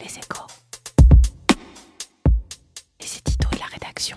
Les 0.00 0.06
échos. 0.06 0.46
C'est 3.00 3.24
Tito 3.24 3.48
et 3.52 3.58
la 3.58 3.66
rédaction. 3.66 4.16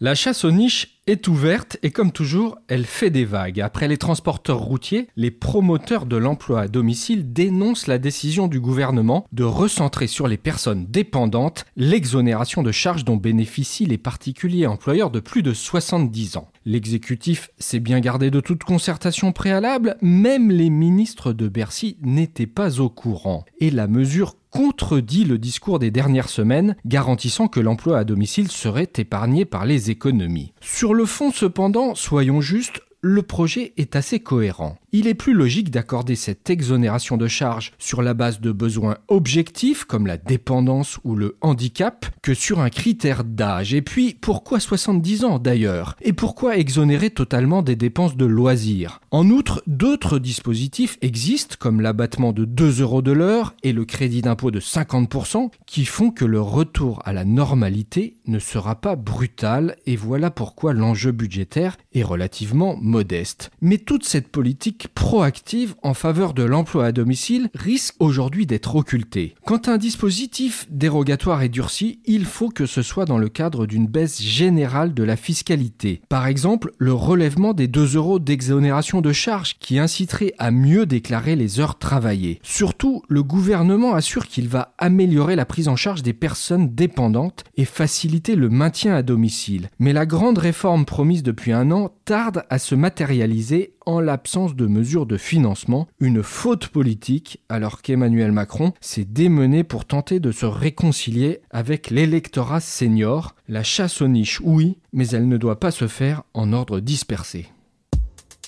La 0.00 0.16
chasse 0.16 0.44
aux 0.44 0.50
niches 0.50 1.00
est 1.06 1.28
ouverte 1.28 1.78
et 1.82 1.90
comme 1.90 2.10
toujours, 2.10 2.58
elle 2.66 2.86
fait 2.86 3.10
des 3.10 3.24
vagues. 3.24 3.60
Après 3.60 3.86
les 3.86 3.98
transporteurs 3.98 4.58
routiers, 4.58 5.08
les 5.14 5.30
promoteurs 5.30 6.06
de 6.06 6.16
l'emploi 6.16 6.62
à 6.62 6.68
domicile 6.68 7.32
dénoncent 7.32 7.86
la 7.86 7.98
décision 7.98 8.48
du 8.48 8.58
gouvernement 8.58 9.26
de 9.32 9.44
recentrer 9.44 10.08
sur 10.08 10.26
les 10.26 10.36
personnes 10.36 10.86
dépendantes 10.88 11.66
l'exonération 11.76 12.64
de 12.64 12.72
charges 12.72 13.04
dont 13.04 13.16
bénéficient 13.16 13.86
les 13.86 13.98
particuliers 13.98 14.66
employeurs 14.66 15.10
de 15.10 15.20
plus 15.20 15.42
de 15.42 15.52
70 15.52 16.36
ans. 16.36 16.48
L'exécutif 16.64 17.50
s'est 17.58 17.80
bien 17.80 18.00
gardé 18.00 18.30
de 18.30 18.40
toute 18.40 18.64
concertation 18.64 19.32
préalable, 19.32 19.96
même 20.00 20.50
les 20.50 20.70
ministres 20.70 21.32
de 21.32 21.48
Bercy 21.48 21.96
n'étaient 22.02 22.46
pas 22.46 22.80
au 22.80 22.88
courant. 22.88 23.44
Et 23.58 23.70
la 23.70 23.88
mesure 23.88 24.36
contredit 24.50 25.24
le 25.24 25.38
discours 25.38 25.78
des 25.78 25.90
dernières 25.90 26.28
semaines, 26.28 26.76
garantissant 26.84 27.48
que 27.48 27.58
l'emploi 27.58 27.98
à 27.98 28.04
domicile 28.04 28.50
serait 28.50 28.90
épargné 28.98 29.44
par 29.44 29.66
les 29.66 29.90
économies. 29.90 30.52
Sur 30.60 30.94
le 30.94 31.06
fond, 31.06 31.32
cependant, 31.32 31.94
soyons 31.94 32.40
justes, 32.40 32.82
le 33.00 33.22
projet 33.22 33.72
est 33.76 33.96
assez 33.96 34.20
cohérent. 34.20 34.76
Il 34.94 35.06
est 35.06 35.14
plus 35.14 35.32
logique 35.32 35.70
d'accorder 35.70 36.16
cette 36.16 36.50
exonération 36.50 37.16
de 37.16 37.26
charges 37.26 37.72
sur 37.78 38.02
la 38.02 38.12
base 38.12 38.40
de 38.40 38.52
besoins 38.52 38.98
objectifs 39.08 39.84
comme 39.84 40.06
la 40.06 40.18
dépendance 40.18 40.98
ou 41.02 41.16
le 41.16 41.38
handicap 41.40 42.04
que 42.20 42.34
sur 42.34 42.60
un 42.60 42.68
critère 42.68 43.24
d'âge. 43.24 43.72
Et 43.72 43.80
puis, 43.80 44.18
pourquoi 44.20 44.60
70 44.60 45.24
ans 45.24 45.38
d'ailleurs? 45.38 45.96
Et 46.02 46.12
pourquoi 46.12 46.58
exonérer 46.58 47.08
totalement 47.08 47.62
des 47.62 47.74
dépenses 47.74 48.18
de 48.18 48.26
loisirs? 48.26 49.00
En 49.10 49.30
outre, 49.30 49.62
d'autres 49.66 50.18
dispositifs 50.18 50.98
existent 51.00 51.56
comme 51.58 51.80
l'abattement 51.80 52.34
de 52.34 52.44
2 52.44 52.82
euros 52.82 53.00
de 53.00 53.12
l'heure 53.12 53.54
et 53.62 53.72
le 53.72 53.86
crédit 53.86 54.20
d'impôt 54.20 54.50
de 54.50 54.60
50% 54.60 55.50
qui 55.64 55.86
font 55.86 56.10
que 56.10 56.26
le 56.26 56.42
retour 56.42 57.00
à 57.06 57.14
la 57.14 57.24
normalité 57.24 58.18
ne 58.26 58.38
sera 58.38 58.74
pas 58.74 58.96
brutal 58.96 59.76
et 59.86 59.96
voilà 59.96 60.30
pourquoi 60.30 60.74
l'enjeu 60.74 61.12
budgétaire 61.12 61.78
est 61.94 62.02
relativement 62.02 62.76
modeste. 62.76 63.50
Mais 63.62 63.78
toute 63.78 64.04
cette 64.04 64.28
politique 64.28 64.81
proactive 64.88 65.74
en 65.82 65.94
faveur 65.94 66.34
de 66.34 66.42
l'emploi 66.42 66.86
à 66.86 66.92
domicile 66.92 67.50
risque 67.54 67.94
aujourd'hui 68.00 68.46
d'être 68.46 68.76
occultée. 68.76 69.34
Quand 69.44 69.68
un 69.68 69.78
dispositif 69.78 70.66
dérogatoire 70.70 71.42
est 71.42 71.48
durci, 71.48 72.00
il 72.04 72.24
faut 72.24 72.48
que 72.48 72.66
ce 72.66 72.82
soit 72.82 73.04
dans 73.04 73.18
le 73.18 73.28
cadre 73.28 73.66
d'une 73.66 73.86
baisse 73.86 74.22
générale 74.22 74.94
de 74.94 75.02
la 75.02 75.16
fiscalité. 75.16 76.02
Par 76.08 76.26
exemple, 76.26 76.72
le 76.78 76.92
relèvement 76.92 77.54
des 77.54 77.68
2 77.68 77.96
euros 77.96 78.18
d'exonération 78.18 79.00
de 79.00 79.12
charges 79.12 79.56
qui 79.58 79.78
inciterait 79.78 80.34
à 80.38 80.50
mieux 80.50 80.86
déclarer 80.86 81.36
les 81.36 81.60
heures 81.60 81.78
travaillées. 81.78 82.40
Surtout, 82.42 83.02
le 83.08 83.22
gouvernement 83.22 83.94
assure 83.94 84.26
qu'il 84.26 84.48
va 84.48 84.74
améliorer 84.78 85.36
la 85.36 85.44
prise 85.44 85.68
en 85.68 85.76
charge 85.76 86.02
des 86.02 86.12
personnes 86.12 86.74
dépendantes 86.74 87.44
et 87.56 87.64
faciliter 87.64 88.36
le 88.36 88.48
maintien 88.48 88.94
à 88.94 89.02
domicile. 89.02 89.68
Mais 89.78 89.92
la 89.92 90.06
grande 90.06 90.38
réforme 90.38 90.84
promise 90.84 91.22
depuis 91.22 91.52
un 91.52 91.70
an 91.70 91.90
tarde 92.04 92.44
à 92.50 92.58
se 92.58 92.74
matérialiser 92.74 93.74
en 93.86 94.00
l'absence 94.00 94.54
de 94.54 94.66
mesures 94.66 95.06
de 95.06 95.16
financement, 95.16 95.88
une 96.00 96.22
faute 96.22 96.68
politique 96.68 97.40
alors 97.48 97.82
qu'Emmanuel 97.82 98.32
Macron 98.32 98.72
s'est 98.80 99.04
démené 99.04 99.64
pour 99.64 99.84
tenter 99.84 100.20
de 100.20 100.32
se 100.32 100.46
réconcilier 100.46 101.40
avec 101.50 101.90
l'électorat 101.90 102.60
senior. 102.60 103.34
La 103.48 103.62
chasse 103.62 104.02
aux 104.02 104.08
niches, 104.08 104.40
oui, 104.42 104.78
mais 104.92 105.08
elle 105.08 105.28
ne 105.28 105.36
doit 105.36 105.60
pas 105.60 105.70
se 105.70 105.88
faire 105.88 106.22
en 106.34 106.52
ordre 106.52 106.80
dispersé. 106.80 107.48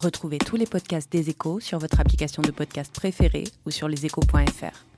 Retrouvez 0.00 0.38
tous 0.38 0.56
les 0.56 0.66
podcasts 0.66 1.10
des 1.10 1.28
échos 1.28 1.58
sur 1.58 1.78
votre 1.78 1.98
application 1.98 2.40
de 2.42 2.52
podcast 2.52 2.94
préférée 2.94 3.44
ou 3.66 3.70
sur 3.70 3.88
leséchos.fr. 3.88 4.97